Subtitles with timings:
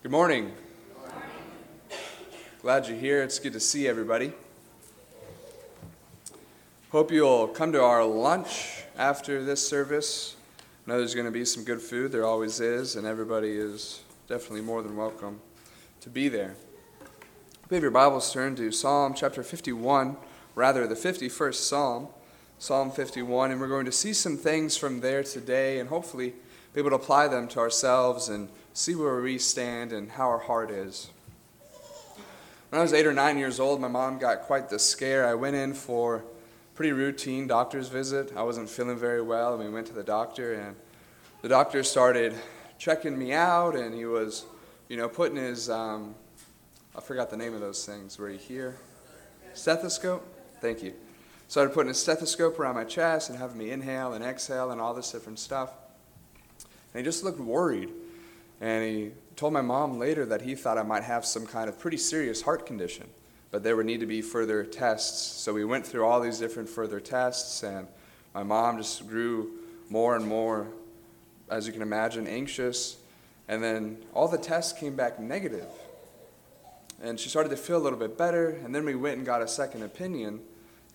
[0.00, 0.52] Good morning.
[2.62, 3.20] Glad you're here.
[3.20, 4.32] It's good to see everybody.
[6.92, 10.36] Hope you'll come to our lunch after this service.
[10.86, 12.12] I know there's going to be some good food.
[12.12, 15.40] There always is, and everybody is definitely more than welcome
[16.02, 16.54] to be there.
[17.64, 20.16] If have your Bibles turned to Psalm chapter 51,
[20.54, 22.06] rather the 51st Psalm,
[22.60, 26.34] Psalm 51, and we're going to see some things from there today and hopefully
[26.72, 30.38] be able to apply them to ourselves and see where we stand and how our
[30.38, 31.10] heart is.
[32.68, 35.26] When I was eight or nine years old, my mom got quite the scare.
[35.26, 36.22] I went in for a
[36.76, 38.32] pretty routine doctor's visit.
[38.36, 40.76] I wasn't feeling very well, and we went to the doctor, and
[41.42, 42.34] the doctor started
[42.78, 44.46] checking me out, and he was,
[44.88, 46.14] you know, putting his, um,
[46.96, 48.76] I forgot the name of those things where you hear,
[49.54, 50.24] stethoscope.
[50.60, 50.94] Thank you.
[51.48, 54.94] Started putting a stethoscope around my chest and having me inhale and exhale and all
[54.94, 55.72] this different stuff.
[56.94, 57.90] And he just looked worried.
[58.60, 61.78] And he told my mom later that he thought I might have some kind of
[61.78, 63.08] pretty serious heart condition,
[63.50, 65.40] but there would need to be further tests.
[65.40, 67.86] So we went through all these different further tests, and
[68.34, 69.50] my mom just grew
[69.88, 70.66] more and more,
[71.50, 72.96] as you can imagine, anxious.
[73.46, 75.68] And then all the tests came back negative.
[77.00, 79.40] And she started to feel a little bit better, and then we went and got
[79.40, 80.40] a second opinion,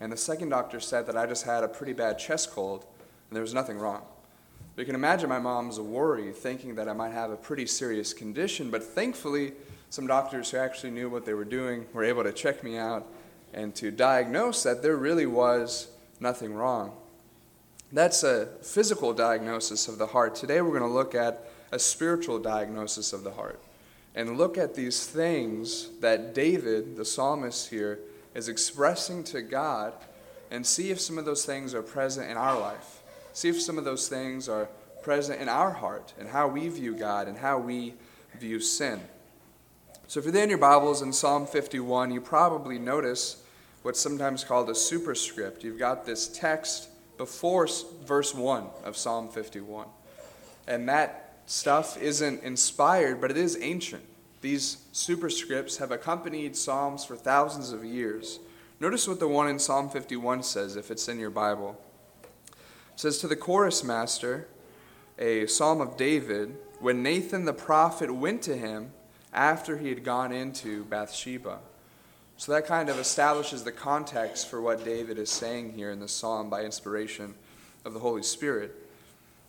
[0.01, 2.85] and the second doctor said that I just had a pretty bad chest cold,
[3.29, 4.03] and there was nothing wrong.
[4.75, 8.71] You can imagine my mom's worry, thinking that I might have a pretty serious condition,
[8.71, 9.53] but thankfully,
[9.91, 13.05] some doctors who actually knew what they were doing were able to check me out
[13.53, 16.91] and to diagnose that there really was nothing wrong.
[17.91, 20.33] That's a physical diagnosis of the heart.
[20.33, 23.61] Today, we're going to look at a spiritual diagnosis of the heart
[24.15, 27.99] and look at these things that David, the psalmist here,
[28.33, 29.93] is expressing to God
[30.49, 33.02] and see if some of those things are present in our life.
[33.33, 34.69] See if some of those things are
[35.01, 37.95] present in our heart and how we view God and how we
[38.39, 39.01] view sin.
[40.07, 43.43] So, if you're there in your Bibles in Psalm 51, you probably notice
[43.81, 45.63] what's sometimes called a superscript.
[45.63, 47.67] You've got this text before
[48.05, 49.87] verse 1 of Psalm 51.
[50.67, 54.03] And that stuff isn't inspired, but it is ancient.
[54.41, 58.39] These superscripts have accompanied Psalms for thousands of years.
[58.79, 61.79] Notice what the one in Psalm 51 says if it's in your Bible.
[62.93, 64.47] It says to the chorus master,
[65.17, 68.91] a psalm of David, when Nathan the prophet went to him
[69.33, 71.59] after he had gone into Bathsheba.
[72.37, 76.07] So that kind of establishes the context for what David is saying here in the
[76.07, 77.35] psalm by inspiration
[77.85, 78.75] of the Holy Spirit.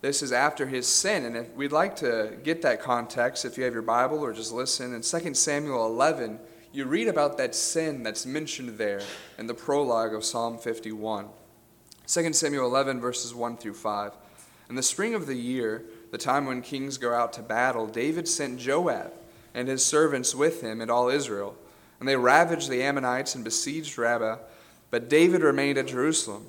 [0.01, 3.63] This is after his sin, and if we'd like to get that context, if you
[3.63, 6.39] have your Bible or just listen, in 2 Samuel 11,
[6.71, 9.01] you read about that sin that's mentioned there
[9.37, 11.27] in the prologue of Psalm 51.
[12.07, 14.13] 2 Samuel 11, verses 1 through 5.
[14.69, 18.27] In the spring of the year, the time when kings go out to battle, David
[18.27, 19.11] sent Joab
[19.53, 21.55] and his servants with him and all Israel.
[21.99, 24.37] And they ravaged the Ammonites and besieged Rabbah,
[24.91, 26.47] but David remained at Jerusalem.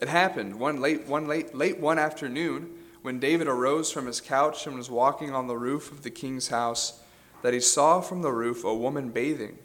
[0.00, 2.70] It happened one late, one late, late one afternoon
[3.02, 6.48] when David arose from his couch and was walking on the roof of the king's
[6.48, 7.00] house
[7.42, 9.58] that he saw from the roof a woman bathing,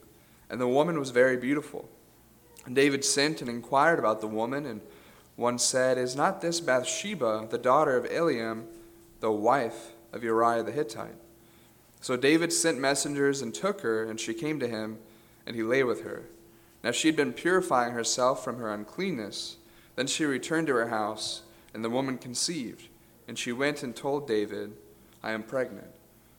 [0.50, 1.90] and the woman was very beautiful.
[2.66, 4.82] And David sent and inquired about the woman and
[5.36, 8.66] one said, Is not this Bathsheba, the daughter of Eliam,
[9.20, 11.16] the wife of Uriah the Hittite?
[12.02, 15.00] So David sent messengers and took her, and she came to him,
[15.46, 16.24] and he lay with her.
[16.84, 19.58] Now she had been purifying herself from her uncleanness.
[19.96, 22.88] Then she returned to her house, and the woman conceived.
[23.28, 24.74] And she went and told David,
[25.24, 25.88] I am pregnant.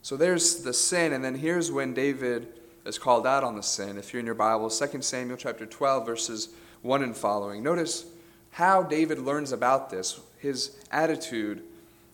[0.02, 2.48] So there's the sin, and then here's when David
[2.84, 3.96] is called out on the sin.
[3.96, 6.50] If you're in your Bible, 2 Samuel chapter 12, verses
[6.82, 7.62] 1 and following.
[7.62, 8.04] Notice
[8.54, 11.60] how David learns about this, his attitude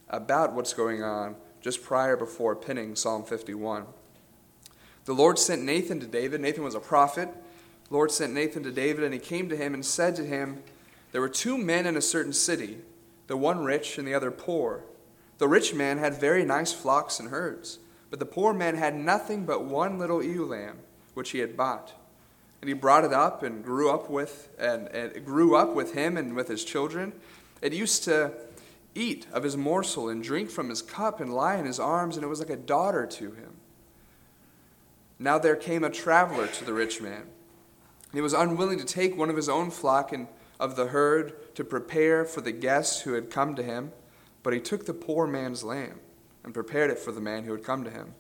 [0.09, 3.85] about what's going on just prior before penning Psalm 51.
[5.05, 6.41] The Lord sent Nathan to David.
[6.41, 7.29] Nathan was a prophet.
[7.89, 10.63] The Lord sent Nathan to David, and he came to him and said to him,
[11.13, 12.79] There were two men in a certain city,
[13.27, 14.85] the one rich and the other poor.
[15.37, 19.45] The rich man had very nice flocks and herds, but the poor man had nothing
[19.45, 20.79] but one little ewe lamb,
[21.13, 22.00] which he had bought.
[22.61, 26.17] And he brought it up and grew up with and, and grew up with him
[26.17, 27.13] and with his children.
[27.63, 28.33] It used to
[28.95, 32.25] eat of his morsel and drink from his cup and lie in his arms, and
[32.25, 33.57] it was like a daughter to him.
[35.19, 37.25] Now there came a traveler to the rich man.
[38.13, 40.27] He was unwilling to take one of his own flock and
[40.59, 43.93] of the herd to prepare for the guests who had come to him,
[44.43, 46.01] but he took the poor man's lamb
[46.45, 48.15] and prepared it for the man who had come to him.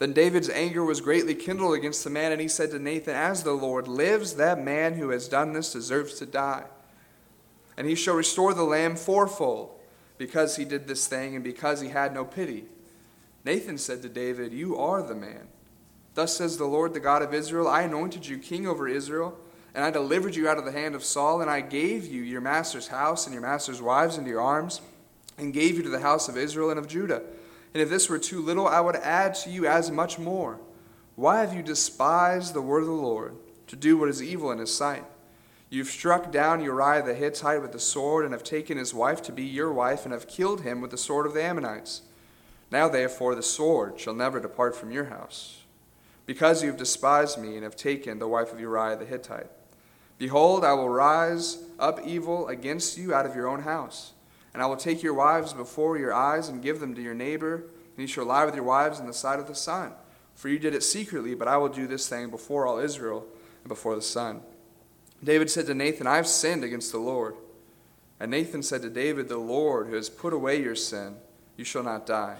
[0.00, 3.42] Then David's anger was greatly kindled against the man, and he said to Nathan, As
[3.42, 6.64] the Lord lives, that man who has done this deserves to die.
[7.76, 9.78] And he shall restore the lamb fourfold,
[10.16, 12.64] because he did this thing, and because he had no pity.
[13.44, 15.48] Nathan said to David, You are the man.
[16.14, 19.38] Thus says the Lord, the God of Israel I anointed you king over Israel,
[19.74, 22.40] and I delivered you out of the hand of Saul, and I gave you your
[22.40, 24.80] master's house and your master's wives into your arms,
[25.36, 27.22] and gave you to the house of Israel and of Judah.
[27.72, 30.60] And if this were too little, I would add to you as much more.
[31.14, 33.36] Why have you despised the word of the Lord,
[33.68, 35.04] to do what is evil in his sight?
[35.68, 39.32] You've struck down Uriah the Hittite with the sword, and have taken his wife to
[39.32, 42.02] be your wife, and have killed him with the sword of the Ammonites.
[42.72, 45.64] Now, therefore, the sword shall never depart from your house,
[46.26, 49.50] because you have despised me and have taken the wife of Uriah the Hittite.
[50.18, 54.12] Behold, I will rise up evil against you out of your own house,
[54.52, 57.56] and I will take your wives before your eyes and give them to your neighbor,
[57.56, 59.92] and you shall lie with your wives in the sight of the sun.
[60.34, 63.26] For you did it secretly, but I will do this thing before all Israel
[63.62, 64.40] and before the sun.
[65.22, 67.34] David said to Nathan, I have sinned against the Lord.
[68.18, 71.16] And Nathan said to David, The Lord who has put away your sin,
[71.56, 72.38] you shall not die.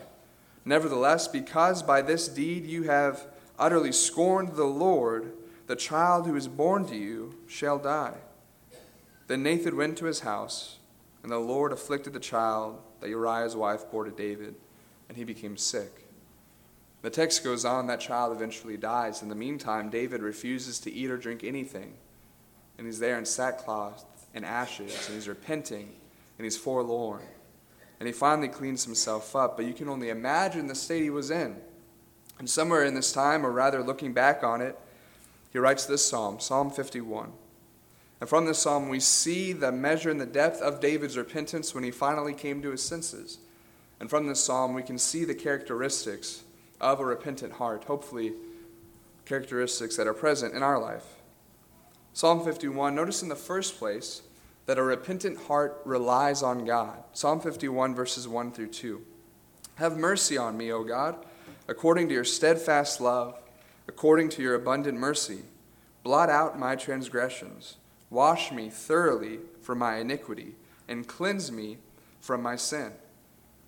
[0.65, 3.27] Nevertheless, because by this deed you have
[3.59, 5.33] utterly scorned the Lord,
[5.67, 8.17] the child who is born to you shall die.
[9.27, 10.80] Then Nathan went to his house,
[11.23, 14.55] and the Lord afflicted the child that Uriah's wife bore to David,
[15.09, 16.07] and he became sick.
[17.03, 19.23] The text goes on, that child eventually dies.
[19.23, 21.95] In the meantime, David refuses to eat or drink anything,
[22.79, 25.95] and he's there in sackcloth and ashes, and he's repenting,
[26.39, 27.23] and he's forlorn
[28.01, 29.57] and he finally cleans himself up.
[29.57, 31.57] But you can only imagine the state he was in.
[32.39, 34.77] And somewhere in this time, or rather looking back on it,
[35.53, 37.31] he writes this psalm, Psalm 51.
[38.21, 41.85] And from this psalm, we see the measure and the depth of David's repentance when
[41.85, 43.39] he finally came to his senses.
[43.99, 46.45] And from this psalm, we can see the characteristics
[46.81, 48.35] of a repentant heart, hopefully,
[49.25, 51.05] characteristics that are present in our life.
[52.13, 54.23] Psalm 51, notice in the first place,
[54.67, 57.03] that a repentant heart relies on God.
[57.13, 59.05] Psalm 51, verses 1 through 2.
[59.77, 61.17] Have mercy on me, O God,
[61.67, 63.37] according to your steadfast love,
[63.89, 65.41] according to your abundant mercy.
[66.05, 67.79] Blot out my transgressions.
[68.11, 70.57] Wash me thoroughly from my iniquity,
[70.89, 71.79] and cleanse me
[72.21, 72.93] from my sin.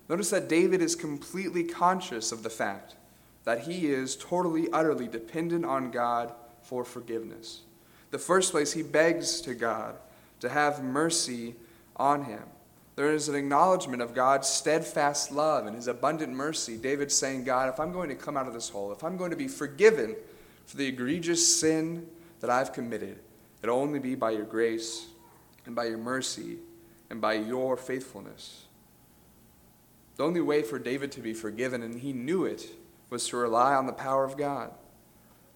[0.09, 2.95] Notice that David is completely conscious of the fact
[3.45, 7.61] that he is totally, utterly dependent on God for forgiveness.
[8.11, 9.95] The first place, he begs to God
[10.41, 11.55] to have mercy
[11.95, 12.43] on him.
[12.95, 16.77] There is an acknowledgement of God's steadfast love and his abundant mercy.
[16.77, 19.31] David saying, God, if I'm going to come out of this hole, if I'm going
[19.31, 20.15] to be forgiven
[20.65, 22.07] for the egregious sin
[22.39, 23.19] that I've committed,
[23.63, 25.07] it'll only be by your grace
[25.65, 26.57] and by your mercy
[27.09, 28.65] and by your faithfulness.
[30.17, 32.67] The only way for David to be forgiven, and he knew it,
[33.09, 34.71] was to rely on the power of God.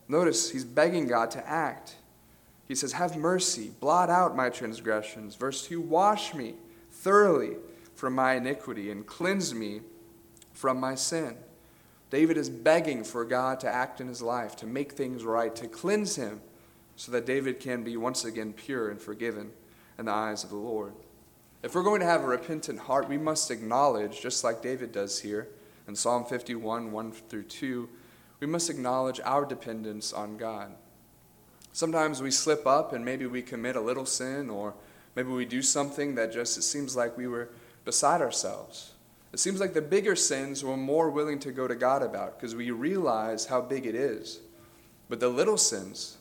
[0.08, 1.96] Notice he's begging God to act.
[2.68, 5.36] He says, Have mercy, blot out my transgressions.
[5.36, 6.56] Verse 2 Wash me
[6.92, 7.58] thoroughly
[7.96, 9.82] from my iniquity and cleanse me
[10.54, 11.36] from my sin.
[12.10, 15.68] David is begging for God to act in his life, to make things right, to
[15.68, 16.42] cleanse him,
[16.98, 19.52] so that David can be once again pure and forgiven
[19.98, 20.94] in the eyes of the Lord.
[21.64, 25.20] If we're going to have a repentant heart, we must acknowledge, just like David does
[25.20, 25.48] here
[25.88, 27.88] in Psalm 51 1 through 2,
[28.40, 30.74] we must acknowledge our dependence on God.
[31.72, 34.74] Sometimes we slip up and maybe we commit a little sin or
[35.16, 37.50] maybe we do something that just it seems like we were
[37.86, 38.94] beside ourselves.
[39.34, 42.56] It seems like the bigger sins we're more willing to go to God about because
[42.56, 44.40] we realize how big it is.
[45.10, 46.18] But the little sins,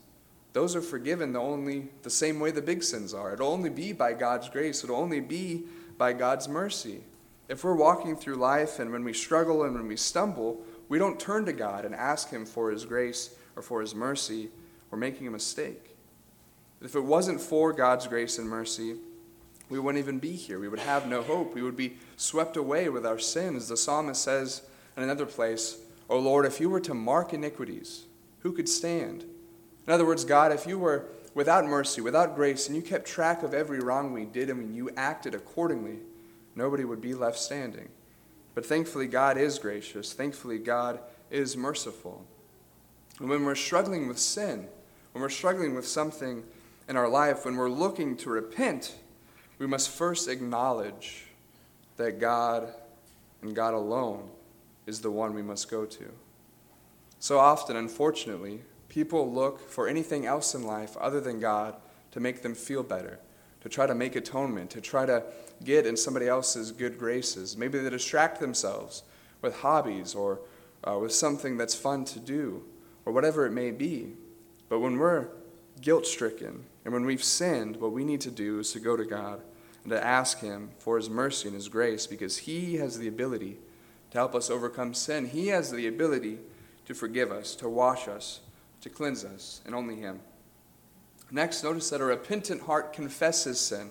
[0.57, 3.35] those are forgiven the only the same way the big sins are.
[3.35, 4.83] It'll only be by God's grace.
[4.83, 5.65] It'll only be
[5.99, 7.03] by God's mercy.
[7.47, 11.21] If we're walking through life and when we struggle and when we stumble, we don't
[11.21, 14.49] turn to God and ask Him for His grace or for His mercy
[14.91, 15.95] we're making a mistake.
[16.81, 18.97] If it wasn't for God's grace and mercy,
[19.69, 20.59] we wouldn't even be here.
[20.59, 21.55] We would have no hope.
[21.55, 23.69] We would be swept away with our sins.
[23.69, 24.63] The psalmist says
[24.97, 25.77] in another place,
[26.09, 28.07] O Lord, if you were to mark iniquities,
[28.39, 29.27] who could stand?
[29.87, 33.43] In other words, God, if you were without mercy, without grace, and you kept track
[33.43, 35.99] of every wrong we did and you acted accordingly,
[36.55, 37.88] nobody would be left standing.
[38.55, 40.12] But thankfully, God is gracious.
[40.12, 40.99] Thankfully, God
[41.31, 42.25] is merciful.
[43.21, 44.66] And when we're struggling with sin,
[45.12, 46.43] when we're struggling with something
[46.88, 48.95] in our life, when we're looking to repent,
[49.59, 51.26] we must first acknowledge
[51.97, 52.69] that God
[53.43, 54.28] and God alone
[54.87, 56.12] is the one we must go to.
[57.19, 58.62] So often, unfortunately,
[58.97, 61.76] people look for anything else in life other than God
[62.12, 63.19] to make them feel better,
[63.61, 65.23] to try to make atonement, to try to
[65.62, 67.59] get in somebody else's good graces.
[67.59, 69.03] Maybe they distract themselves
[69.43, 70.41] with hobbies or
[70.83, 72.65] uh, with something that's fun to do
[73.05, 74.15] or whatever it may be.
[74.71, 75.29] But when we're
[75.83, 79.05] guilt stricken and when we've sinned, what we need to do is to go to
[79.05, 79.43] God
[79.83, 83.59] and to ask Him for His mercy and His grace because He has the ability
[84.12, 85.26] to help us overcome sin.
[85.26, 86.38] He has the ability
[86.87, 88.41] to forgive us, to wash us,
[88.87, 90.21] to cleanse us, and only Him.
[91.33, 93.90] Next, notice that a repentant heart confesses sin.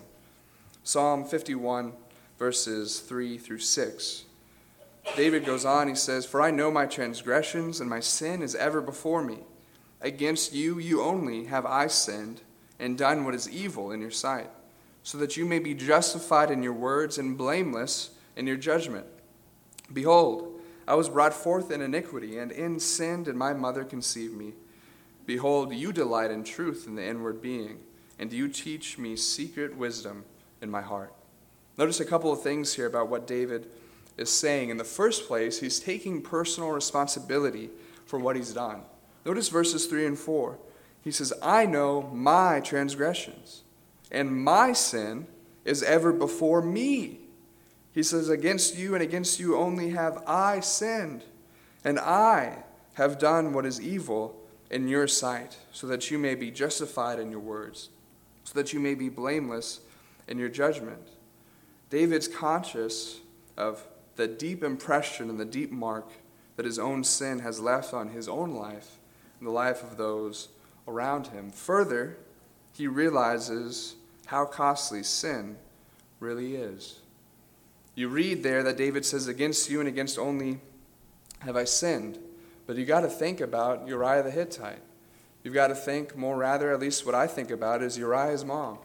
[0.84, 1.92] Psalm 51,
[2.38, 4.24] verses 3 through 6.
[5.14, 8.80] David goes on, he says, For I know my transgressions, and my sin is ever
[8.80, 9.40] before me.
[10.00, 12.40] Against you, you only, have I sinned,
[12.78, 14.48] and done what is evil in your sight,
[15.02, 19.04] so that you may be justified in your words and blameless in your judgment.
[19.92, 24.54] Behold, I was brought forth in iniquity, and in sin did my mother conceive me.
[25.26, 27.80] Behold, you delight in truth in the inward being,
[28.18, 30.24] and you teach me secret wisdom
[30.62, 31.12] in my heart.
[31.76, 33.66] Notice a couple of things here about what David
[34.16, 34.70] is saying.
[34.70, 37.70] In the first place, he's taking personal responsibility
[38.06, 38.82] for what he's done.
[39.24, 40.58] Notice verses 3 and 4.
[41.02, 43.62] He says, I know my transgressions,
[44.10, 45.26] and my sin
[45.64, 47.18] is ever before me.
[47.92, 51.24] He says, Against you and against you only have I sinned,
[51.84, 52.64] and I
[52.94, 54.40] have done what is evil
[54.70, 57.90] in your sight, so that you may be justified in your words,
[58.44, 59.80] so that you may be blameless
[60.28, 61.08] in your judgment.
[61.90, 63.20] David's conscious
[63.56, 63.84] of
[64.16, 66.10] the deep impression and the deep mark
[66.56, 68.98] that his own sin has left on his own life
[69.38, 70.48] and the life of those
[70.88, 71.50] around him.
[71.50, 72.16] Further,
[72.72, 73.94] he realizes
[74.26, 75.56] how costly sin
[76.18, 77.00] really is.
[77.94, 80.60] You read there that David says, Against you and against only
[81.40, 82.18] have I sinned.
[82.66, 84.82] But you got to think about Uriah the Hittite.
[85.42, 88.78] You've got to think more, rather, at least what I think about is Uriah's mom.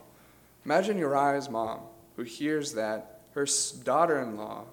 [0.63, 1.79] Imagine Uriah's mom
[2.15, 3.47] who hears that her
[3.83, 4.65] daughter in law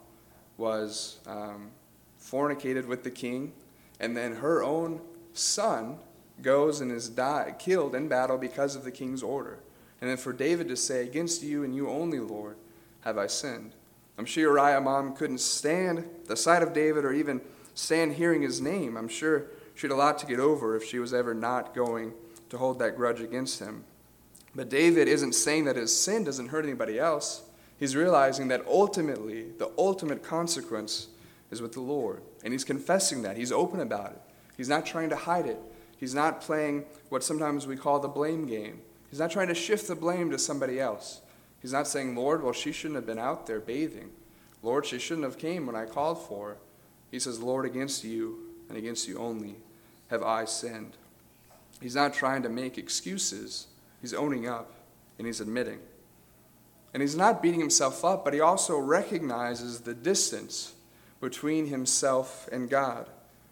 [0.59, 1.71] was um,
[2.19, 3.53] fornicated with the king,
[4.01, 5.01] and then her own
[5.33, 5.99] son
[6.43, 7.11] goes and is
[7.59, 9.59] killed in battle because of the king's order.
[10.01, 12.57] And then for David to say, Against you and you only, Lord,
[13.01, 13.73] have I sinned.
[14.17, 17.41] I'm sure Uriah mom couldn't stand the sight of David or even
[17.79, 18.97] stand hearing his name.
[18.97, 19.45] I'm sure
[19.75, 22.13] she had a lot to get over if she was ever not going
[22.51, 23.85] to hold that grudge against him.
[24.55, 27.43] But David isn't saying that his sin doesn't hurt anybody else.
[27.79, 31.07] He's realizing that ultimately, the ultimate consequence
[31.53, 32.23] is with the Lord.
[32.43, 33.37] And he's confessing that.
[33.37, 34.21] He's open about it.
[34.57, 35.61] He's not trying to hide it.
[35.97, 38.81] He's not playing what sometimes we call the blame game.
[39.11, 41.21] He's not trying to shift the blame to somebody else.
[41.63, 44.11] He's not saying, Lord, well, she shouldn't have been out there bathing.
[44.65, 46.57] Lord, she shouldn't have came when I called for her.
[47.11, 48.39] He says, Lord, against you
[48.69, 49.57] and against you only
[50.09, 50.97] have I sinned.
[51.81, 53.67] He's not trying to make excuses.
[54.01, 54.73] He's owning up
[55.19, 55.79] and he's admitting.
[56.93, 60.75] And he's not beating himself up, but he also recognizes the distance
[61.21, 63.09] between himself and God.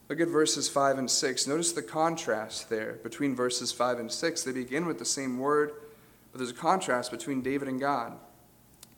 [0.09, 1.47] Look at verses 5 and 6.
[1.47, 4.43] Notice the contrast there between verses 5 and 6.
[4.43, 5.73] They begin with the same word,
[6.31, 8.13] but there's a contrast between David and God.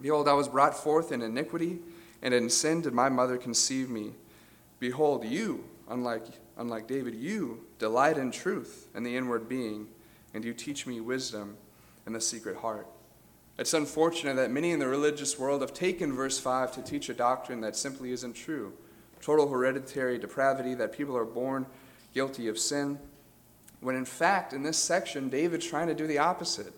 [0.00, 1.79] Behold, I was brought forth in iniquity,
[2.23, 4.12] and in sin did my mother conceive me.
[4.78, 6.25] Behold, you, unlike,
[6.56, 9.88] unlike David, you delight in truth and the inward being,
[10.35, 11.56] and you teach me wisdom
[12.06, 12.87] and the secret heart.
[13.58, 17.14] It's unfortunate that many in the religious world have taken verse 5 to teach a
[17.14, 18.73] doctrine that simply isn't true
[19.20, 21.66] total hereditary depravity, that people are born
[22.14, 22.99] guilty of sin.
[23.80, 26.73] When in fact, in this section, David's trying to do the opposite.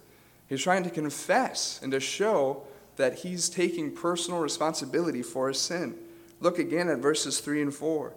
[0.49, 2.65] He's trying to confess and to show
[2.97, 5.97] that he's taking personal responsibility for his sin.
[6.41, 8.15] Look again at verses 3 and 4.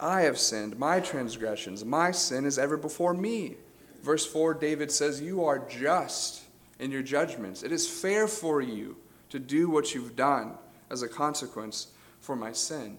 [0.00, 3.56] I have sinned, my transgressions, my sin is ever before me.
[4.02, 6.42] Verse 4, David says, You are just
[6.80, 7.62] in your judgments.
[7.62, 8.96] It is fair for you
[9.30, 10.54] to do what you've done
[10.90, 11.88] as a consequence
[12.20, 12.98] for my sin.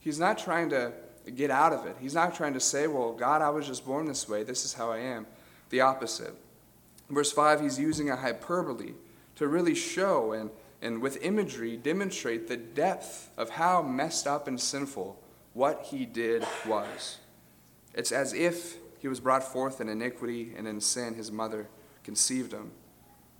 [0.00, 0.92] He's not trying to
[1.34, 1.96] get out of it.
[2.00, 4.42] He's not trying to say, Well, God, I was just born this way.
[4.42, 5.26] This is how I am.
[5.70, 6.34] The opposite.
[7.10, 8.94] verse 5, he's using a hyperbole
[9.36, 10.50] to really show and,
[10.80, 15.20] and with imagery demonstrate the depth of how messed up and sinful
[15.54, 17.18] what he did was.
[17.94, 21.68] It's as if he was brought forth in iniquity and in sin his mother
[22.04, 22.70] conceived him.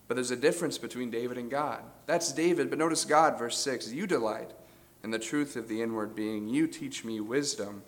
[0.09, 1.83] But there's a difference between David and God.
[2.07, 4.53] That's David, but notice God, verse 6 You delight
[5.05, 7.83] in the truth of the inward being, you teach me wisdom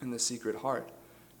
[0.00, 0.90] in the secret heart.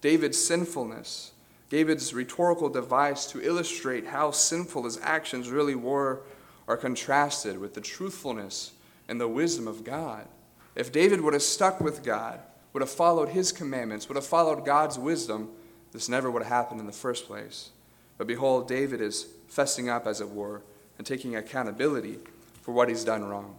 [0.00, 1.32] David's sinfulness,
[1.68, 6.22] David's rhetorical device to illustrate how sinful his actions really were,
[6.68, 8.72] are contrasted with the truthfulness
[9.08, 10.26] and the wisdom of God.
[10.74, 12.40] If David would have stuck with God,
[12.72, 15.50] would have followed his commandments, would have followed God's wisdom,
[15.92, 17.70] this never would have happened in the first place.
[18.18, 20.62] But behold, David is fessing up, as it were,
[20.98, 22.18] and taking accountability
[22.62, 23.58] for what he's done wrong.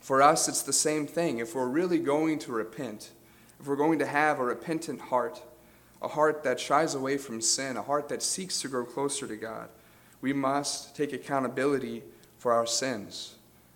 [0.00, 1.38] For us, it's the same thing.
[1.38, 3.10] If we're really going to repent,
[3.60, 5.42] if we're going to have a repentant heart,
[6.00, 9.36] a heart that shies away from sin, a heart that seeks to grow closer to
[9.36, 9.68] God,
[10.20, 12.02] we must take accountability
[12.38, 13.34] for our sins.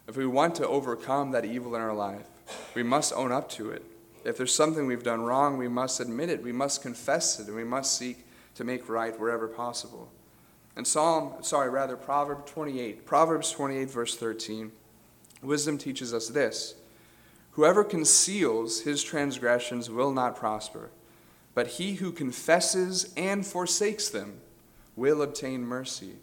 [0.09, 2.27] If we want to overcome that evil in our life,
[2.75, 3.85] we must own up to it.
[4.25, 6.43] If there's something we've done wrong, we must admit it.
[6.43, 10.11] We must confess it, and we must seek to make right wherever possible.
[10.77, 14.73] And Psalm, sorry, rather, Proverbs 28, Proverbs 28, verse 13,
[15.43, 16.75] wisdom teaches us this
[17.53, 20.91] Whoever conceals his transgressions will not prosper,
[21.55, 24.41] but he who confesses and forsakes them
[24.97, 26.17] will obtain mercy.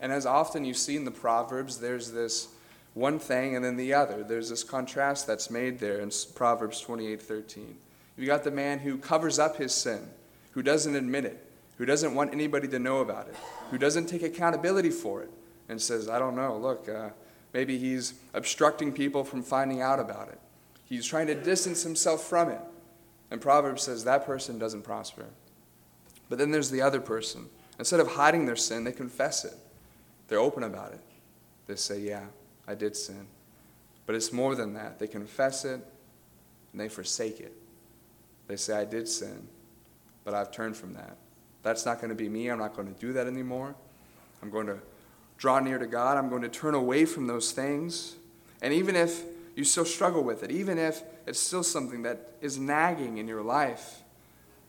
[0.00, 2.48] And as often you see in the Proverbs, there's this
[2.94, 4.22] one thing and then the other.
[4.22, 7.76] There's this contrast that's made there in Proverbs 28 13.
[8.16, 10.08] You got the man who covers up his sin,
[10.52, 11.44] who doesn't admit it,
[11.76, 13.36] who doesn't want anybody to know about it,
[13.70, 15.30] who doesn't take accountability for it,
[15.68, 17.10] and says, I don't know, look, uh,
[17.52, 20.40] maybe he's obstructing people from finding out about it.
[20.84, 22.60] He's trying to distance himself from it.
[23.30, 25.26] And Proverbs says that person doesn't prosper.
[26.28, 27.46] But then there's the other person.
[27.78, 29.54] Instead of hiding their sin, they confess it.
[30.28, 31.00] They're open about it.
[31.66, 32.26] They say, Yeah,
[32.66, 33.26] I did sin.
[34.06, 34.98] But it's more than that.
[34.98, 35.80] They confess it
[36.72, 37.52] and they forsake it.
[38.46, 39.46] They say, I did sin,
[40.24, 41.16] but I've turned from that.
[41.62, 42.48] That's not going to be me.
[42.48, 43.74] I'm not going to do that anymore.
[44.42, 44.78] I'm going to
[45.36, 46.16] draw near to God.
[46.16, 48.16] I'm going to turn away from those things.
[48.62, 49.22] And even if
[49.54, 53.42] you still struggle with it, even if it's still something that is nagging in your
[53.42, 54.02] life,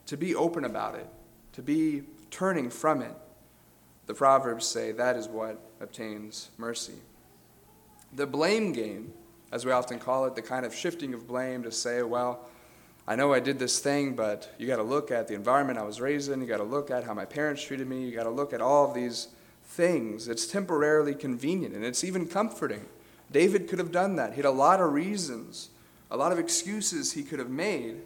[0.07, 1.07] to be open about it,
[1.53, 3.13] to be turning from it.
[4.09, 6.95] The Proverbs say that is what obtains mercy.
[8.11, 9.13] The blame game,
[9.51, 12.49] as we often call it, the kind of shifting of blame to say, well,
[13.07, 15.83] I know I did this thing, but you got to look at the environment I
[15.83, 16.41] was raised in.
[16.41, 18.03] You got to look at how my parents treated me.
[18.03, 19.27] You got to look at all of these
[19.63, 20.27] things.
[20.27, 22.87] It's temporarily convenient and it's even comforting.
[23.31, 24.31] David could have done that.
[24.31, 25.69] He had a lot of reasons,
[26.09, 27.97] a lot of excuses he could have made,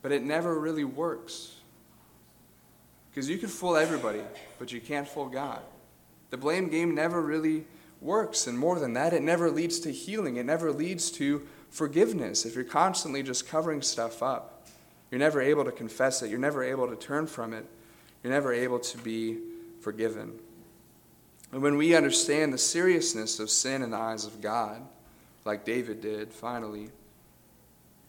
[0.00, 1.55] but it never really works.
[3.16, 4.20] Because you can fool everybody,
[4.58, 5.62] but you can't fool God.
[6.28, 7.64] The blame game never really
[8.02, 8.46] works.
[8.46, 10.36] And more than that, it never leads to healing.
[10.36, 14.66] It never leads to forgiveness, if you're constantly just covering stuff up,
[15.10, 17.64] you're never able to confess it, you're never able to turn from it,
[18.22, 19.38] you're never able to be
[19.80, 20.38] forgiven.
[21.52, 24.82] And when we understand the seriousness of sin in the eyes of God,
[25.46, 26.90] like David did finally,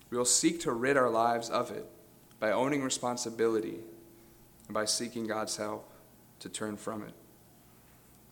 [0.09, 1.85] we'll seek to rid our lives of it
[2.41, 3.79] by owning responsibility
[4.67, 5.89] and by seeking God's help
[6.39, 7.13] to turn from it.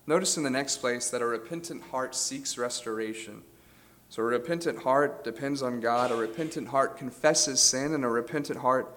[0.08, 3.42] Notice in the next place that a repentant heart seeks restoration.
[4.10, 6.12] So a repentant heart depends on God.
[6.12, 8.96] A repentant heart confesses sin, and a repentant heart,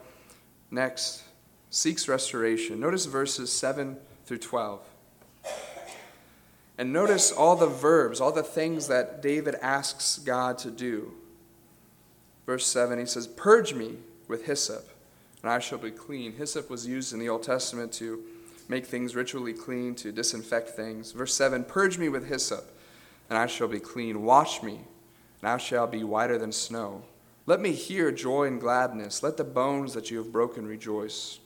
[0.70, 1.22] next,
[1.70, 2.78] seeks restoration.
[2.78, 3.96] Notice verses 7
[4.26, 4.80] through 12.
[6.76, 11.14] And notice all the verbs, all the things that David asks God to do.
[12.46, 13.96] Verse 7, he says, Purge me
[14.28, 14.88] with hyssop,
[15.42, 16.32] and I shall be clean.
[16.32, 18.22] Hyssop was used in the Old Testament to
[18.68, 21.12] make things ritually clean, to disinfect things.
[21.12, 22.76] Verse 7, Purge me with hyssop,
[23.28, 24.22] and I shall be clean.
[24.22, 24.80] Wash me
[25.40, 27.02] and I shall be whiter than snow.
[27.46, 29.22] Let me hear joy and gladness.
[29.22, 31.38] Let the bones that you have broken rejoice.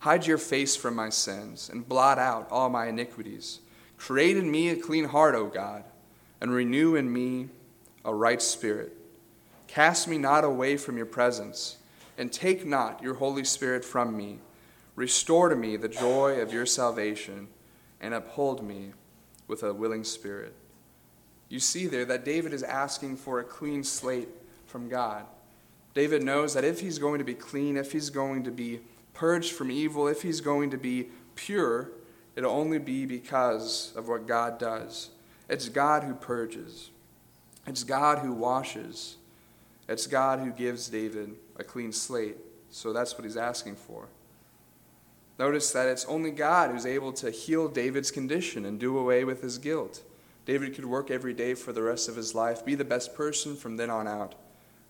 [0.00, 3.60] Hide your face from my sins and blot out all my iniquities.
[3.96, 5.84] Create in me a clean heart, O God,
[6.40, 7.48] and renew in me
[8.04, 8.92] a right spirit.
[9.66, 11.76] Cast me not away from your presence,
[12.18, 14.38] and take not your Holy Spirit from me.
[14.94, 17.48] Restore to me the joy of your salvation,
[18.00, 18.92] and uphold me
[19.48, 20.54] with a willing spirit.
[21.48, 24.28] You see there that David is asking for a clean slate
[24.66, 25.24] from God.
[25.94, 28.80] David knows that if he's going to be clean, if he's going to be
[29.14, 31.90] purged from evil, if he's going to be pure,
[32.34, 35.10] it'll only be because of what God does.
[35.48, 36.90] It's God who purges,
[37.66, 39.16] it's God who washes,
[39.88, 42.36] it's God who gives David a clean slate.
[42.70, 44.08] So that's what he's asking for.
[45.38, 49.42] Notice that it's only God who's able to heal David's condition and do away with
[49.42, 50.02] his guilt.
[50.46, 53.56] David could work every day for the rest of his life, be the best person
[53.56, 54.34] from then on out.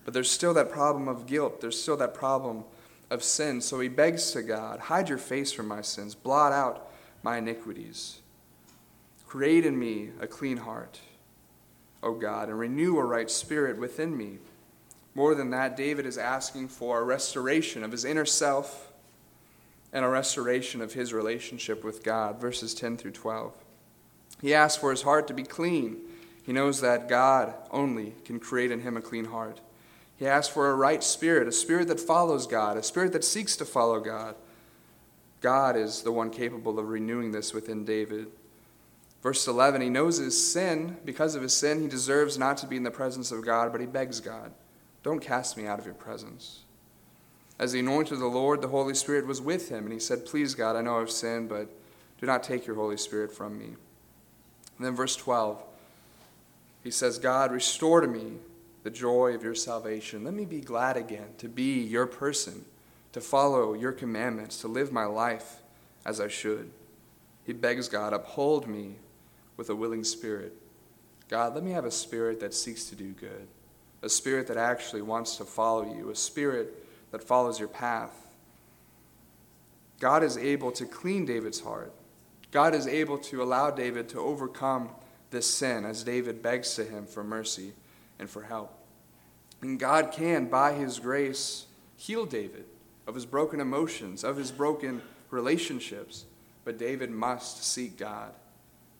[0.04, 1.60] But there's still that problem of guilt.
[1.60, 2.64] There's still that problem
[3.10, 3.60] of sin.
[3.60, 8.20] So he begs to God, Hide your face from my sins, blot out my iniquities.
[9.26, 11.00] Create in me a clean heart,
[12.02, 14.38] O God, and renew a right spirit within me.
[15.16, 18.92] More than that, David is asking for a restoration of his inner self
[19.90, 22.38] and a restoration of his relationship with God.
[22.38, 23.54] Verses 10 through 12.
[24.42, 25.96] He asks for his heart to be clean.
[26.44, 29.62] He knows that God only can create in him a clean heart.
[30.18, 33.56] He asks for a right spirit, a spirit that follows God, a spirit that seeks
[33.56, 34.34] to follow God.
[35.40, 38.26] God is the one capable of renewing this within David.
[39.22, 40.98] Verse 11, he knows his sin.
[41.06, 43.80] Because of his sin, he deserves not to be in the presence of God, but
[43.80, 44.52] he begs God,
[45.06, 46.64] Don't cast me out of your presence.
[47.60, 50.26] As the anointed of the Lord, the Holy Spirit was with him, and he said,
[50.26, 51.68] Please, God, I know I've sinned, but
[52.20, 53.66] do not take your Holy Spirit from me.
[53.66, 55.62] And then verse 12,
[56.82, 58.32] he says, God, restore to me
[58.82, 60.24] the joy of your salvation.
[60.24, 62.64] Let me be glad again to be your person,
[63.12, 65.62] to follow your commandments, to live my life
[66.04, 66.68] as I should.
[67.44, 68.96] He begs God, uphold me
[69.56, 70.52] with a willing spirit.
[71.28, 73.46] God, let me have a spirit that seeks to do good,
[74.06, 78.14] a spirit that actually wants to follow you, a spirit that follows your path.
[80.00, 81.92] God is able to clean David's heart.
[82.52, 84.90] God is able to allow David to overcome
[85.30, 87.72] this sin as David begs to him for mercy
[88.18, 88.72] and for help.
[89.60, 91.66] And God can, by his grace,
[91.96, 92.64] heal David
[93.06, 96.24] of his broken emotions, of his broken relationships.
[96.64, 98.32] But David must seek God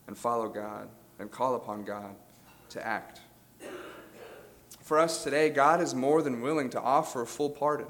[0.07, 0.89] and follow God
[1.19, 2.15] and call upon God
[2.71, 3.21] to act.
[4.87, 7.89] For us today, God is more than willing to offer a full pardon.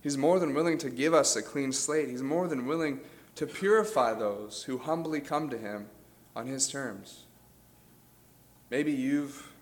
[0.00, 2.08] He's more than willing to give us a clean slate.
[2.08, 3.00] He's more than willing
[3.34, 5.88] to purify those who humbly come to him
[6.36, 7.24] on his terms.
[8.70, 9.52] Maybe you've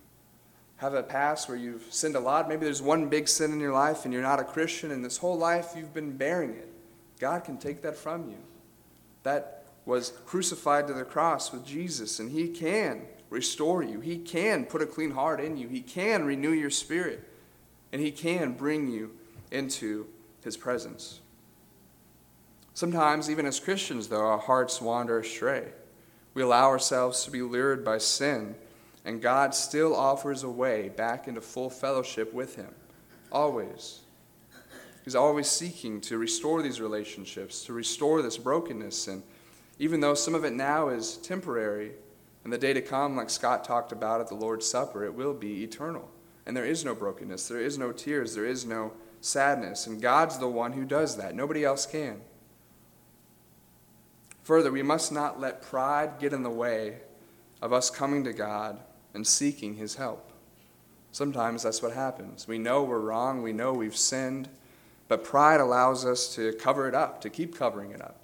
[0.77, 2.51] have a past where you've sinned a lot.
[2.51, 5.17] Maybe there's one big sin in your life and you're not a Christian, and this
[5.17, 6.69] whole life you've been bearing it.
[7.19, 8.37] God can take that from you.
[9.23, 14.01] That was crucified to the cross with Jesus, and He can restore you.
[14.01, 15.69] He can put a clean heart in you.
[15.69, 17.29] He can renew your spirit,
[17.93, 19.11] and He can bring you
[19.51, 20.07] into
[20.43, 21.21] His presence.
[22.75, 25.69] Sometimes, even as Christians, though, our hearts wander astray.
[26.35, 28.57] We allow ourselves to be lured by sin
[29.05, 32.75] and God still offers a way back into full fellowship with Him.
[33.31, 34.01] Always.
[35.05, 39.09] He's always seeking to restore these relationships, to restore this brokenness.
[39.09, 39.23] And
[39.79, 41.93] even though some of it now is temporary,
[42.45, 45.35] and the day to come, like Scott talked about at the Lord's Supper, it will
[45.35, 46.11] be eternal.
[46.47, 49.87] And there is no brokenness, there is no tears, there is no sadness.
[49.87, 51.35] And God's the one who does that.
[51.35, 52.21] Nobody else can.
[54.43, 56.99] Further, we must not let pride get in the way
[57.63, 58.79] of us coming to God
[59.15, 60.31] and seeking his help.
[61.13, 62.47] Sometimes that's what happens.
[62.47, 64.51] We know we're wrong, we know we've sinned,
[65.09, 68.21] but pride allows us to cover it up, to keep covering it up.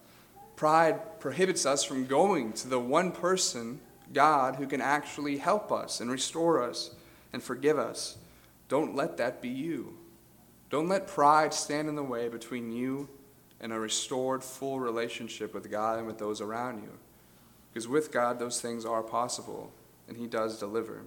[0.56, 3.80] Pride prohibits us from going to the one person,
[4.12, 6.90] God, who can actually help us and restore us
[7.32, 8.18] and forgive us.
[8.68, 9.96] Don't let that be you.
[10.68, 13.08] Don't let pride stand in the way between you
[13.60, 16.90] and a restored, full relationship with God and with those around you.
[17.72, 19.72] Because with God, those things are possible
[20.08, 21.02] and He does deliver.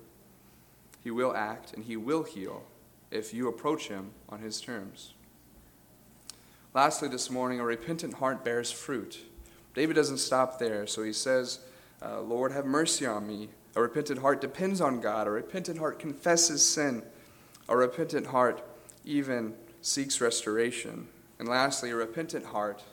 [1.04, 2.64] He will act and He will heal
[3.12, 5.14] if you approach Him on His terms.
[6.74, 9.20] Lastly, this morning, a repentant heart bears fruit.
[9.76, 11.60] David doesn't stop there, so he says,
[12.04, 13.50] uh, Lord, have mercy on me.
[13.76, 15.28] A repentant heart depends on God.
[15.28, 17.04] A repentant heart confesses sin.
[17.70, 18.64] A repentant heart
[19.06, 21.08] even seeks restoration.
[21.40, 22.84] And lastly, a repentant heart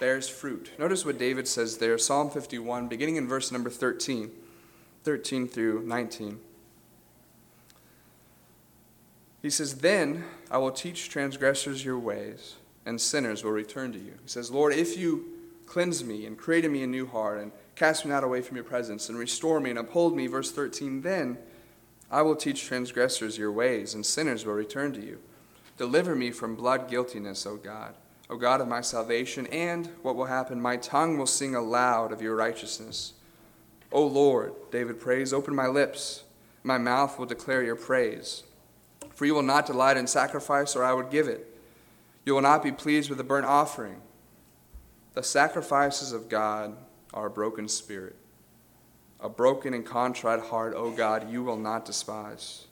[0.00, 0.70] bears fruit.
[0.78, 4.30] Notice what David says there, Psalm 51, beginning in verse number 13.
[5.04, 6.38] 13 through 19.
[9.40, 14.14] He says, Then I will teach transgressors your ways, and sinners will return to you.
[14.22, 15.24] He says, Lord, if you
[15.66, 18.56] cleanse me and create in me a new heart, and cast me not away from
[18.56, 21.38] your presence, and restore me and uphold me, verse 13, then
[22.10, 25.20] I will teach transgressors your ways, and sinners will return to you.
[25.76, 27.94] Deliver me from blood guiltiness, O God,
[28.28, 30.60] O God of my salvation, and what will happen?
[30.60, 33.12] My tongue will sing aloud of your righteousness.
[33.92, 36.24] O Lord, David prays, open my lips.
[36.64, 38.42] My mouth will declare your praise.
[39.14, 41.46] For you will not delight in sacrifice, or I would give it.
[42.26, 44.02] You will not be pleased with a burnt offering.
[45.14, 46.76] The sacrifices of God
[47.26, 48.16] a broken spirit.
[49.20, 52.66] A broken and contrite heart, O God, you will not despise.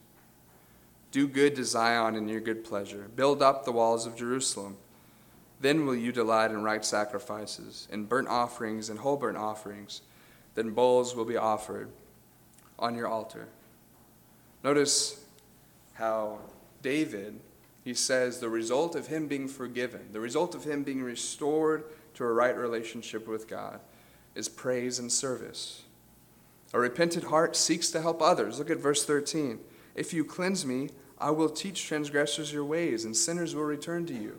[1.10, 3.08] Do good to Zion in your good pleasure.
[3.14, 4.76] Build up the walls of Jerusalem.
[5.60, 10.02] Then will you delight in right sacrifices, in burnt offerings and whole burnt offerings
[10.56, 11.90] then bulls will be offered
[12.78, 13.46] on your altar.
[14.64, 15.24] Notice
[15.94, 16.38] how
[16.82, 17.38] David,
[17.84, 22.24] he says, the result of him being forgiven, the result of him being restored to
[22.24, 23.80] a right relationship with God,
[24.36, 25.82] is praise and service.
[26.72, 28.58] A repentant heart seeks to help others.
[28.58, 29.58] Look at verse 13.
[29.94, 34.14] If you cleanse me, I will teach transgressors your ways, and sinners will return to
[34.14, 34.38] you.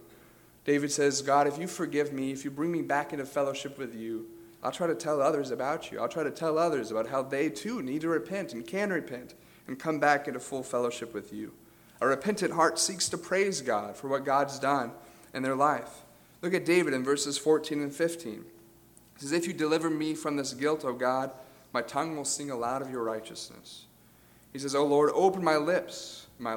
[0.64, 3.96] David says, God, if you forgive me, if you bring me back into fellowship with
[3.96, 4.28] you,
[4.62, 6.00] I'll try to tell others about you.
[6.00, 9.34] I'll try to tell others about how they too need to repent and can repent
[9.68, 11.54] and come back into full fellowship with you.
[12.02, 14.92] A repentant heart seeks to praise God for what God's done
[15.34, 16.04] in their life.
[16.42, 18.46] Look at David in verses 14 and 15.
[19.18, 21.32] He says, If you deliver me from this guilt, O God,
[21.74, 23.86] my tongue will sing aloud of your righteousness.
[24.54, 26.56] He says, O Lord, open my lips, my,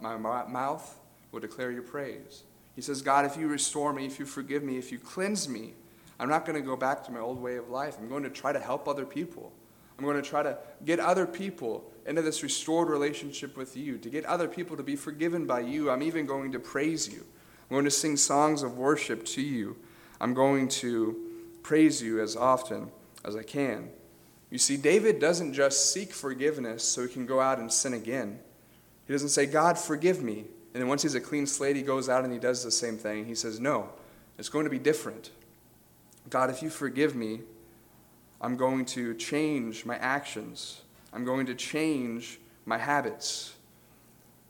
[0.00, 0.98] my mouth
[1.30, 2.44] will declare your praise.
[2.76, 5.74] He says, God, if you restore me, if you forgive me, if you cleanse me,
[6.18, 7.96] I'm not going to go back to my old way of life.
[7.98, 9.52] I'm going to try to help other people.
[9.98, 14.08] I'm going to try to get other people into this restored relationship with you, to
[14.08, 15.90] get other people to be forgiven by you.
[15.90, 17.24] I'm even going to praise you.
[17.70, 19.76] I'm going to sing songs of worship to you.
[20.20, 21.21] I'm going to
[21.62, 22.90] praise you as often
[23.24, 23.90] as I can.
[24.50, 28.38] You see, David doesn't just seek forgiveness so he can go out and sin again.
[29.06, 30.44] He doesn't say, God, forgive me.
[30.74, 32.96] And then once he's a clean slate, he goes out and he does the same
[32.96, 33.24] thing.
[33.24, 33.88] He says, No,
[34.38, 35.30] it's going to be different.
[36.30, 37.40] God, if you forgive me,
[38.40, 40.82] I'm going to change my actions.
[41.12, 43.54] I'm going to change my habits.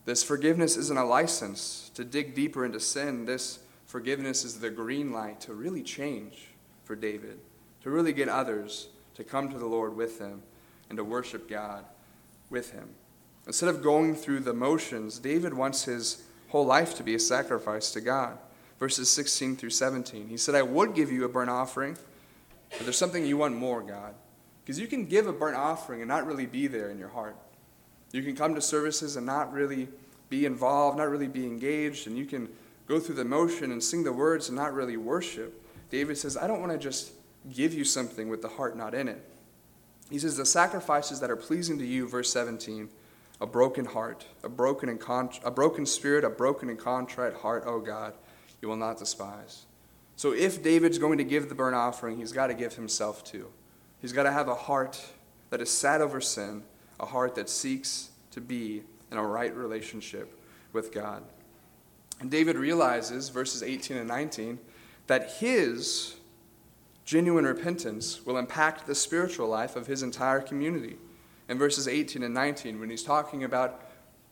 [0.05, 3.25] This forgiveness isn't a license to dig deeper into sin.
[3.25, 6.49] This forgiveness is the green light to really change
[6.93, 7.39] for David,
[7.83, 10.43] to really get others to come to the Lord with him
[10.91, 11.87] and to worship God
[12.51, 12.91] with him.
[13.47, 17.93] Instead of going through the motions, David wants his whole life to be a sacrifice
[17.93, 18.37] to God.
[18.79, 20.29] Verses 16 through 17.
[20.29, 21.97] He said, I would give you a burnt offering,
[22.73, 24.15] but there's something you want more, God.
[24.63, 27.37] Because you can give a burnt offering and not really be there in your heart.
[28.13, 29.89] You can come to services and not really
[30.29, 32.51] be involved, not really be engaged, and you can
[32.87, 35.61] go through the motion and sing the words and not really worship.
[35.93, 37.13] David says, I don't want to just
[37.53, 39.23] give you something with the heart not in it.
[40.11, 42.89] He says, The sacrifices that are pleasing to you, verse 17,
[43.43, 47.65] a broken heart, a broken, and con- a broken spirit, a broken and contrite heart,
[47.67, 48.15] O God,
[48.63, 49.67] you will not despise.
[50.17, 53.49] So if David's going to give the burnt offering, he's got to give himself too.
[54.01, 54.99] He's got to have a heart
[55.51, 56.63] that is sad over sin,
[57.01, 60.41] a heart that seeks to be in a right relationship
[60.73, 61.23] with God.
[62.19, 64.59] And David realizes, verses 18 and 19,
[65.07, 66.17] that his
[67.05, 70.97] genuine repentance will impact the spiritual life of his entire community.
[71.49, 73.83] In verses 18 and 19, when he's talking about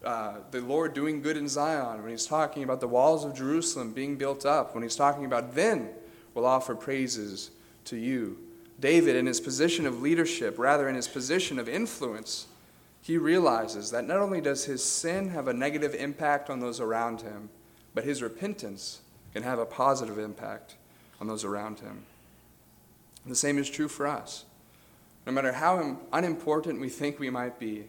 [0.05, 3.93] uh, the Lord doing good in Zion, when he's talking about the walls of Jerusalem
[3.93, 5.91] being built up, when he's talking about then
[6.35, 7.51] will offer praises
[7.87, 8.39] to you.
[8.79, 12.47] David, in his position of leadership, rather in his position of influence,
[13.03, 17.21] he realizes that not only does his sin have a negative impact on those around
[17.21, 17.51] him,
[17.95, 19.01] but his repentance
[19.33, 20.75] can have a positive impact
[21.21, 22.05] on those around him.
[23.25, 24.45] And the same is true for us.
[25.27, 27.85] No matter how unimportant we think we might be,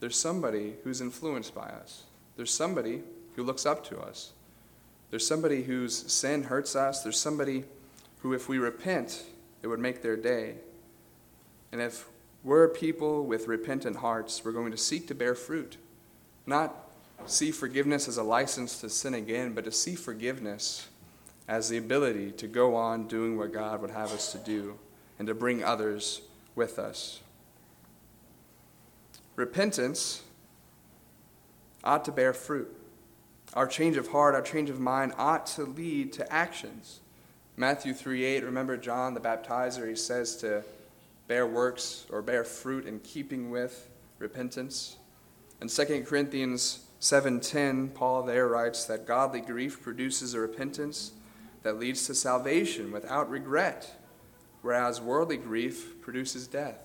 [0.00, 2.04] there's somebody who's influenced by us.
[2.36, 3.02] There's somebody
[3.36, 4.32] who looks up to us.
[5.10, 7.02] There's somebody whose sin hurts us.
[7.02, 7.64] There's somebody
[8.20, 9.24] who, if we repent,
[9.62, 10.54] it would make their day.
[11.70, 12.06] And if
[12.44, 15.76] we're people with repentant hearts, we're going to seek to bear fruit.
[16.46, 16.74] Not
[17.26, 20.88] see forgiveness as a license to sin again, but to see forgiveness
[21.48, 24.78] as the ability to go on doing what God would have us to do
[25.18, 26.22] and to bring others
[26.54, 27.20] with us.
[29.36, 30.22] Repentance
[31.84, 32.74] ought to bear fruit.
[33.54, 37.00] Our change of heart, our change of mind ought to lead to actions.
[37.56, 40.64] Matthew 3 8, remember John the baptizer, he says to
[41.28, 44.96] bear works or bear fruit in keeping with repentance.
[45.60, 51.10] And 2 Corinthians 7:10, Paul there writes that godly grief produces a repentance
[51.64, 53.96] that leads to salvation without regret,
[54.62, 56.78] whereas worldly grief produces death.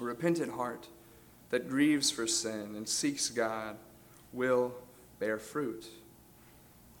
[0.00, 0.88] A repentant heart
[1.50, 3.76] that grieves for sin and seeks God
[4.32, 4.74] will
[5.20, 5.86] bear fruit.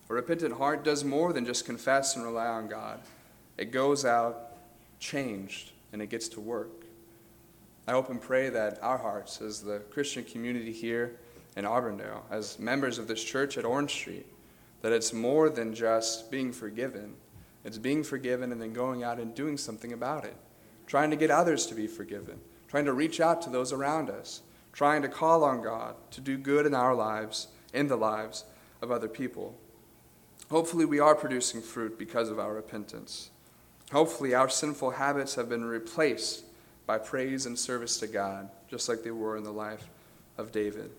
[0.08, 3.00] A repentant heart does more than just confess and rely on God.
[3.56, 4.52] It goes out
[5.00, 6.84] changed and it gets to work.
[7.88, 11.18] I hope and pray that our hearts, as the Christian community here
[11.58, 14.26] in Auburndale, as members of this church at Orange Street,
[14.80, 17.14] that it's more than just being forgiven.
[17.64, 20.36] It's being forgiven and then going out and doing something about it,
[20.86, 24.42] trying to get others to be forgiven, trying to reach out to those around us,
[24.72, 28.44] trying to call on God to do good in our lives, in the lives
[28.80, 29.58] of other people.
[30.52, 33.30] Hopefully, we are producing fruit because of our repentance.
[33.90, 36.44] Hopefully, our sinful habits have been replaced
[36.86, 39.88] by praise and service to God, just like they were in the life
[40.38, 40.92] of David.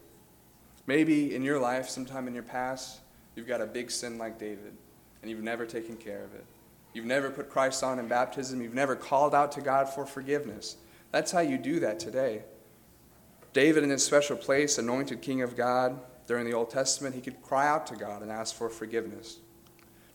[0.89, 3.01] Maybe in your life, sometime in your past,
[3.35, 4.75] you've got a big sin like David,
[5.21, 6.43] and you've never taken care of it.
[6.95, 8.59] You've never put Christ on in baptism.
[8.59, 10.77] You've never called out to God for forgiveness.
[11.11, 12.41] That's how you do that today.
[13.53, 17.39] David, in his special place, anointed king of God during the Old Testament, he could
[17.43, 19.37] cry out to God and ask for forgiveness.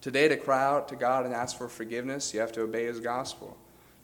[0.01, 2.99] Today, to cry out to God and ask for forgiveness, you have to obey his
[2.99, 3.57] gospel,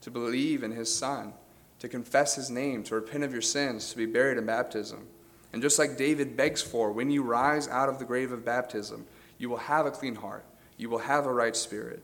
[0.03, 1.33] to believe in his Son,
[1.81, 5.09] to confess his name, to repent of your sins, to be buried in baptism.
[5.53, 9.07] And just like David begs for, when you rise out of the grave of baptism,
[9.39, 10.45] you will have a clean heart,
[10.77, 12.03] you will have a right spirit.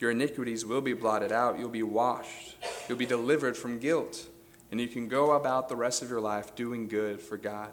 [0.00, 2.56] Your iniquities will be blotted out, you'll be washed,
[2.88, 4.26] you'll be delivered from guilt,
[4.70, 7.70] and you can go about the rest of your life doing good for God.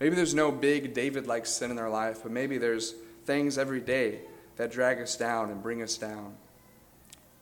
[0.00, 2.94] Maybe there's no big David like sin in our life, but maybe there's
[3.24, 4.20] things every day
[4.56, 6.34] that drag us down and bring us down.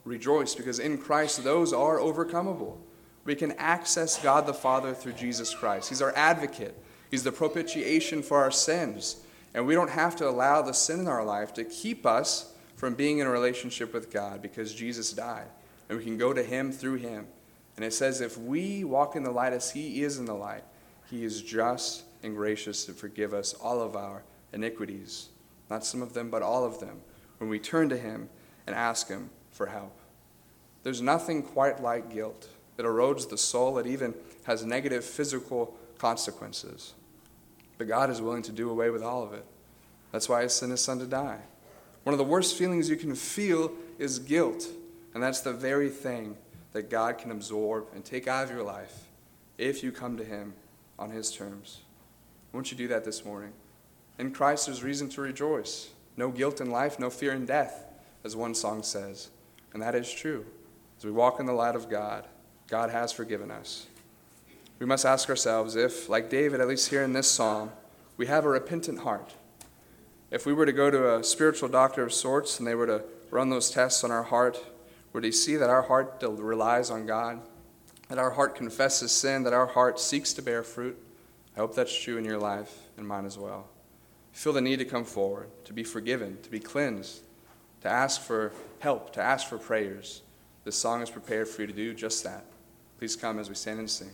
[0.03, 2.77] Rejoice because in Christ those are overcomable.
[3.23, 5.89] We can access God the Father through Jesus Christ.
[5.89, 6.77] He's our advocate,
[7.11, 9.17] He's the propitiation for our sins.
[9.53, 12.93] And we don't have to allow the sin in our life to keep us from
[12.93, 15.47] being in a relationship with God because Jesus died.
[15.87, 17.27] And we can go to Him through Him.
[17.75, 20.63] And it says, if we walk in the light as He is in the light,
[21.09, 25.29] He is just and gracious to forgive us all of our iniquities.
[25.69, 27.01] Not some of them, but all of them,
[27.37, 28.29] when we turn to Him
[28.67, 29.97] and ask Him for help.
[30.83, 32.49] There's nothing quite like guilt.
[32.77, 34.13] It erodes the soul, it even
[34.43, 36.93] has negative physical consequences.
[37.77, 39.45] But God is willing to do away with all of it.
[40.11, 41.39] That's why He sent His Son to die.
[42.03, 44.67] One of the worst feelings you can feel is guilt,
[45.13, 46.37] and that's the very thing
[46.73, 49.05] that God can absorb and take out of your life
[49.57, 50.53] if you come to Him
[50.99, 51.81] on His terms.
[52.53, 53.53] Won't you do that this morning?
[54.17, 55.89] In Christ, there's reason to rejoice.
[56.15, 57.85] No guilt in life, no fear in death,
[58.23, 59.29] as one song says.
[59.73, 60.45] And that is true.
[60.97, 62.25] As we walk in the light of God,
[62.69, 63.87] God has forgiven us
[64.79, 67.71] we must ask ourselves if, like David, at least here in this psalm,
[68.17, 69.33] we have a repentant heart.
[70.31, 73.03] If we were to go to a spiritual doctor of sorts and they were to
[73.29, 74.57] run those tests on our heart,
[75.13, 77.41] would he see that our heart relies on God,
[78.09, 80.97] that our heart confesses sin, that our heart seeks to bear fruit?
[81.55, 83.69] I hope that's true in your life and mine as well.
[84.33, 87.21] Feel the need to come forward, to be forgiven, to be cleansed,
[87.81, 90.21] to ask for help, to ask for prayers.
[90.65, 92.43] This song is prepared for you to do just that.
[92.97, 94.11] Please come as we stand and sing.